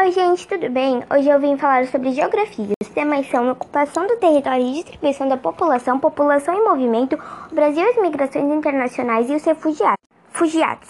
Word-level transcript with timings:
Oi, 0.00 0.12
gente, 0.12 0.48
tudo 0.48 0.70
bem? 0.70 1.02
Hoje 1.14 1.28
eu 1.28 1.38
vim 1.38 1.58
falar 1.58 1.84
sobre 1.88 2.12
geografia. 2.12 2.72
Os 2.82 2.88
temas 2.88 3.26
são 3.26 3.50
ocupação 3.50 4.06
do 4.06 4.16
território 4.16 4.64
e 4.64 4.72
distribuição 4.72 5.28
da 5.28 5.36
população, 5.36 5.98
população 5.98 6.54
em 6.54 6.64
movimento, 6.64 7.18
o 7.52 7.54
Brasil 7.54 7.86
as 7.86 8.00
migrações 8.00 8.50
internacionais 8.50 9.28
e 9.28 9.34
os 9.34 9.44
refugiados. 9.44 10.02
Fugiados. 10.30 10.88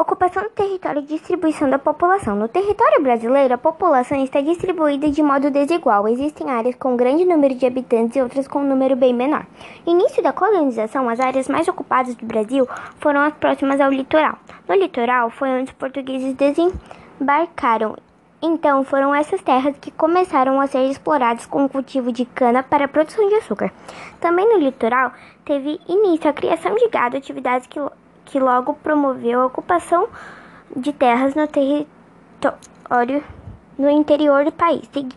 Ocupação 0.00 0.42
do 0.42 0.50
território 0.50 1.00
e 1.02 1.06
distribuição 1.06 1.70
da 1.70 1.78
população. 1.78 2.34
No 2.34 2.48
território 2.48 3.00
brasileiro, 3.00 3.54
a 3.54 3.58
população 3.58 4.20
está 4.24 4.40
distribuída 4.40 5.08
de 5.08 5.22
modo 5.22 5.48
desigual. 5.48 6.08
Existem 6.08 6.50
áreas 6.50 6.74
com 6.74 6.96
grande 6.96 7.24
número 7.24 7.54
de 7.54 7.66
habitantes 7.66 8.16
e 8.16 8.20
outras 8.20 8.48
com 8.48 8.62
um 8.62 8.68
número 8.68 8.96
bem 8.96 9.14
menor. 9.14 9.46
No 9.86 9.92
início 9.92 10.20
da 10.24 10.32
colonização, 10.32 11.08
as 11.08 11.20
áreas 11.20 11.46
mais 11.46 11.68
ocupadas 11.68 12.16
do 12.16 12.26
Brasil 12.26 12.66
foram 12.98 13.20
as 13.20 13.34
próximas 13.34 13.80
ao 13.80 13.92
litoral. 13.92 14.36
No 14.68 14.74
litoral 14.74 15.30
foi 15.30 15.48
onde 15.48 15.70
os 15.70 15.76
portugueses 15.76 16.34
desembarcaram. 16.34 17.96
Então, 18.40 18.84
foram 18.84 19.12
essas 19.12 19.42
terras 19.42 19.76
que 19.80 19.90
começaram 19.90 20.60
a 20.60 20.66
ser 20.68 20.88
exploradas 20.88 21.46
com 21.46 21.64
o 21.64 21.68
cultivo 21.68 22.12
de 22.12 22.24
cana 22.24 22.62
para 22.62 22.84
a 22.84 22.88
produção 22.88 23.28
de 23.28 23.34
açúcar. 23.34 23.72
Também 24.20 24.46
no 24.46 24.60
litoral 24.60 25.12
teve 25.44 25.80
início 25.88 26.30
a 26.30 26.32
criação 26.32 26.74
de 26.76 26.88
gado, 26.88 27.16
atividades 27.16 27.66
que 27.66 27.80
que 28.28 28.38
logo 28.38 28.74
promoveu 28.74 29.40
a 29.40 29.46
ocupação 29.46 30.08
de 30.76 30.92
terras 30.92 31.34
no 31.34 31.48
território 31.48 33.24
no 33.78 33.88
interior 33.88 34.44
do 34.44 34.52
país, 34.52 34.88
seguindo 34.92 35.16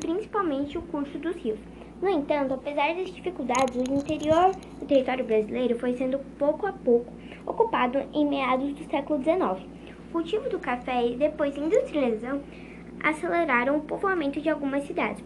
principalmente 0.00 0.78
o 0.78 0.82
curso 0.82 1.18
dos 1.18 1.36
rios. 1.36 1.58
No 2.00 2.08
entanto, 2.08 2.54
apesar 2.54 2.94
das 2.94 3.12
dificuldades, 3.12 3.76
o 3.76 3.94
interior 3.94 4.52
do 4.80 4.86
território 4.86 5.24
brasileiro 5.24 5.78
foi 5.78 5.96
sendo 5.96 6.18
pouco 6.38 6.66
a 6.66 6.72
pouco 6.72 7.12
ocupado 7.46 7.98
em 8.12 8.26
meados 8.26 8.72
do 8.74 8.90
século 8.90 9.22
XIX. 9.22 9.66
O 10.08 10.12
cultivo 10.12 10.48
do 10.48 10.58
café 10.58 11.06
e 11.06 11.16
depois 11.16 11.56
a 11.56 11.60
industrialização 11.60 12.42
aceleraram 13.02 13.76
o 13.78 13.82
povoamento 13.82 14.40
de 14.40 14.48
algumas 14.50 14.84
cidades. 14.84 15.22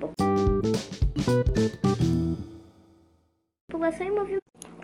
População 3.71 4.07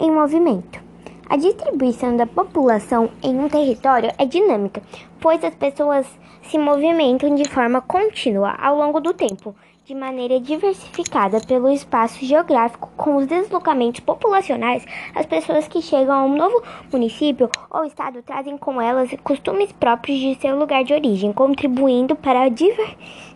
em 0.01 0.11
movimento. 0.11 0.83
A 1.29 1.37
distribuição 1.37 2.17
da 2.17 2.27
população 2.27 3.11
em 3.23 3.39
um 3.39 3.49
território 3.49 4.11
é 4.19 4.27
dinâmica, 4.27 4.83
pois 5.21 5.43
as 5.43 5.55
pessoas 5.55 6.07
se 6.43 6.59
movimentam 6.59 7.35
de 7.35 7.49
forma 7.49 7.81
contínua 7.81 8.55
ao 8.59 8.77
longo 8.77 9.01
do 9.01 9.15
tempo, 9.15 9.55
de 9.85 9.95
maneira 9.97 10.39
diversificada 10.39 11.41
pelo 11.41 11.69
espaço 11.69 12.25
geográfico, 12.25 12.89
com 12.97 13.17
os 13.17 13.27
deslocamentos 13.27 13.99
populacionais. 14.01 14.87
As 15.15 15.27
pessoas 15.27 15.67
que 15.67 15.83
chegam 15.83 16.15
a 16.15 16.25
um 16.25 16.37
novo 16.37 16.63
município 16.93 17.51
ou 17.69 17.85
estado 17.85 18.23
trazem 18.23 18.57
com 18.57 18.81
elas 18.81 19.11
costumes 19.25 19.73
próprios 19.73 20.21
de 20.21 20.37
seu 20.37 20.57
lugar 20.57 20.85
de 20.85 20.95
origem, 20.95 21.33
contribuindo 21.33 22.15
para 22.15 22.43
a 22.43 22.49
diversidade 22.49 23.29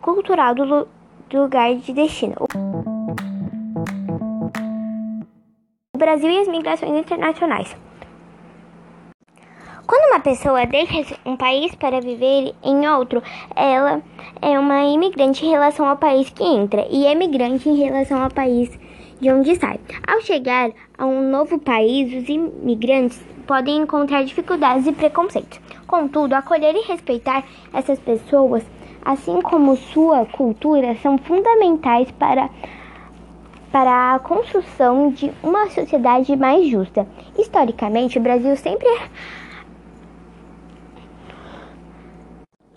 cultural 0.00 0.56
do 0.56 0.88
lugar 1.32 1.72
de 1.76 1.92
destino. 1.92 2.34
Brasil 5.96 6.30
e 6.30 6.38
as 6.38 6.48
migrações 6.48 6.98
internacionais. 6.98 7.76
Quando 9.90 10.12
uma 10.12 10.20
pessoa 10.20 10.64
deixa 10.66 11.18
um 11.26 11.36
país 11.36 11.74
para 11.74 12.00
viver 12.00 12.54
em 12.62 12.86
outro, 12.86 13.20
ela 13.56 14.00
é 14.40 14.56
uma 14.56 14.84
imigrante 14.84 15.44
em 15.44 15.50
relação 15.50 15.84
ao 15.84 15.96
país 15.96 16.30
que 16.30 16.44
entra 16.44 16.86
e 16.88 17.06
emigrante 17.06 17.68
em 17.68 17.74
relação 17.74 18.22
ao 18.22 18.30
país 18.30 18.70
de 19.20 19.32
onde 19.32 19.56
sai. 19.56 19.80
Ao 20.06 20.20
chegar 20.20 20.70
a 20.96 21.04
um 21.04 21.28
novo 21.28 21.58
país, 21.58 22.22
os 22.22 22.28
imigrantes 22.28 23.20
podem 23.48 23.78
encontrar 23.78 24.22
dificuldades 24.22 24.86
e 24.86 24.92
preconceitos. 24.92 25.60
Contudo, 25.88 26.34
acolher 26.34 26.72
e 26.76 26.86
respeitar 26.86 27.42
essas 27.74 27.98
pessoas, 27.98 28.62
assim 29.04 29.42
como 29.42 29.74
sua 29.74 30.24
cultura, 30.24 30.94
são 31.02 31.18
fundamentais 31.18 32.08
para 32.12 32.48
para 33.72 34.14
a 34.14 34.18
construção 34.20 35.10
de 35.10 35.32
uma 35.42 35.68
sociedade 35.70 36.36
mais 36.36 36.68
justa. 36.68 37.08
Historicamente, 37.36 38.18
o 38.18 38.22
Brasil 38.22 38.56
sempre 38.56 38.88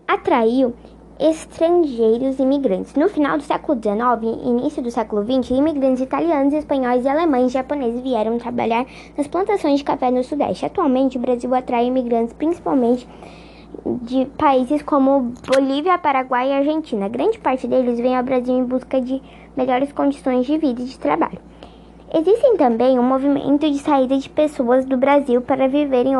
atraiu 0.08 0.74
estrangeiros 1.19 2.40
imigrantes. 2.40 2.96
No 2.96 3.08
final 3.08 3.38
do 3.38 3.44
século 3.44 3.80
XIX 3.80 4.41
e 4.44 4.50
início 4.50 4.81
do 4.81 4.91
século 4.91 5.24
XX, 5.24 5.52
imigrantes 5.52 6.02
italianos, 6.02 6.53
espanhóis, 6.53 7.06
alemães 7.06 7.52
e 7.52 7.53
japoneses 7.53 8.02
vieram 8.02 8.38
trabalhar 8.38 8.86
nas 9.18 9.28
plantações 9.28 9.80
de 9.80 9.86
café 9.86 10.12
no 10.12 10.24
Sudeste. 10.24 10.66
Atualmente, 10.66 11.18
o 11.18 11.22
Brasil 11.22 11.53
atrai 11.53 11.86
imigrantes 11.86 12.34
principalmente 12.34 13.08
de 14.02 14.25
países 14.38 14.81
como 14.81 15.34
Bolívia, 15.47 15.97
Paraguai 15.97 16.50
e 16.50 16.53
Argentina. 16.53 17.08
Grande 17.08 17.40
parte 17.40 17.68
deles 17.68 18.00
vem 18.00 18.16
ao 18.16 18.24
Brasil 18.24 18.58
em 18.58 18.64
busca 18.64 19.00
de 19.00 19.22
melhores 19.56 19.91
condições 19.91 20.46
de 20.46 20.58
vida 20.58 20.81
e 20.81 20.85
de 20.85 20.97
trabalho. 20.97 21.40
Existem 22.14 22.58
também 22.58 23.00
um 23.00 23.03
movimento 23.03 23.70
de 23.70 23.80
saída 23.80 24.18
de 24.18 24.30
pessoas 24.30 24.85
do 24.85 24.96
Brasil 24.97 25.41
para 25.41 25.68
viver 25.68 26.06
em 26.06 26.16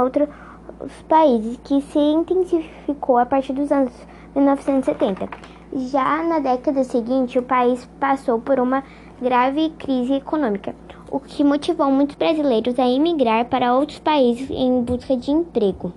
outros 0.84 1.02
países 1.04 1.58
que 1.64 1.82
se 1.82 2.00
intensificou 2.00 3.18
a 3.18 3.26
partir 3.26 3.54
dos 3.54 3.72
anos 3.72 3.94
1970. 4.36 5.30
Já 5.76 6.22
na 6.24 6.40
década 6.40 6.84
seguinte, 6.84 7.40
o 7.40 7.44
país 7.44 7.90
passou 8.00 8.40
por 8.40 8.60
uma 8.60 8.84
grave 9.22 9.70
crise 9.80 10.14
econômica, 10.14 10.76
o 11.10 11.20
que 11.20 11.44
motivou 11.44 11.90
muitos 11.90 12.16
brasileiros 12.16 12.78
a 12.78 12.88
emigrar 12.88 13.46
para 13.46 13.74
outros 13.74 14.00
países 14.00 14.50
em 14.50 14.82
busca 14.82 15.16
de 15.16 15.32
emprego. 15.32 15.92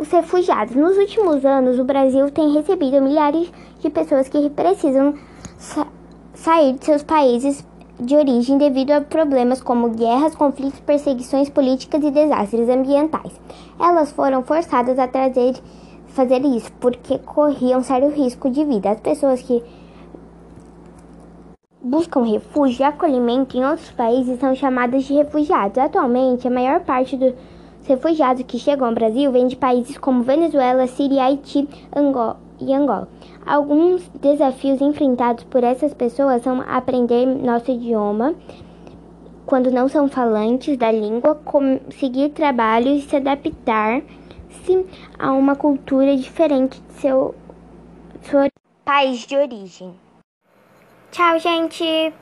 os 0.00 0.08
refugiados. 0.12 0.76
Nos 0.76 0.96
últimos 0.96 1.44
anos, 1.44 1.76
o 1.76 1.84
Brasil 1.84 2.30
tem 2.30 2.52
recebido 2.52 3.02
milhares 3.02 3.52
de 3.80 3.90
pessoas 3.90 4.28
que 4.28 4.48
precisam 4.48 5.14
sa 5.58 5.88
sair 6.34 6.74
de 6.74 6.84
seus 6.84 7.02
países 7.02 7.66
de 8.00 8.14
origem 8.14 8.58
devido 8.58 8.92
a 8.92 9.00
problemas 9.00 9.60
como 9.60 9.90
guerras, 9.90 10.34
conflitos, 10.34 10.80
perseguições 10.80 11.48
políticas 11.48 12.02
e 12.02 12.10
desastres 12.10 12.68
ambientais. 12.68 13.32
Elas 13.78 14.12
foram 14.12 14.42
forçadas 14.42 14.98
a 14.98 15.08
trazer, 15.08 15.54
fazer 16.08 16.44
isso 16.44 16.70
porque 16.80 17.18
corriam 17.18 17.82
sério 17.82 18.10
risco 18.10 18.48
de 18.50 18.64
vida. 18.64 18.90
As 18.90 19.00
pessoas 19.00 19.42
que 19.42 19.62
buscam 21.82 22.22
refúgio 22.22 22.82
e 22.82 22.84
acolhimento 22.84 23.56
em 23.56 23.64
outros 23.64 23.90
países 23.90 24.38
são 24.38 24.54
chamadas 24.54 25.04
de 25.04 25.14
refugiados. 25.14 25.78
Atualmente, 25.78 26.46
a 26.46 26.50
maior 26.50 26.80
parte 26.80 27.16
do 27.16 27.34
refugiados 27.84 28.42
que 28.42 28.58
chegam 28.58 28.86
ao 28.86 28.94
Brasil 28.94 29.32
vêm 29.32 29.46
de 29.46 29.56
países 29.56 29.96
como 29.96 30.22
Venezuela, 30.22 30.86
Síria, 30.86 31.24
Haiti 31.24 31.66
Angola, 31.96 32.38
e 32.60 32.72
Angola. 32.72 33.08
Alguns 33.44 34.08
desafios 34.20 34.80
enfrentados 34.80 35.44
por 35.44 35.64
essas 35.64 35.94
pessoas 35.94 36.42
são 36.42 36.60
aprender 36.60 37.26
nosso 37.26 37.70
idioma 37.70 38.34
quando 39.48 39.70
não 39.70 39.88
são 39.88 40.08
falantes 40.08 40.76
da 40.76 40.92
língua, 40.92 41.34
conseguir 41.34 42.28
trabalho 42.30 42.88
e 42.88 43.00
se 43.00 43.16
adaptar-se 43.16 44.86
a 45.18 45.32
uma 45.32 45.56
cultura 45.56 46.14
diferente 46.14 46.78
de 46.82 46.92
seu, 46.94 47.34
seu 48.20 48.50
país 48.84 49.20
de 49.20 49.34
origem. 49.36 49.94
Tchau, 51.10 51.38
gente! 51.38 52.12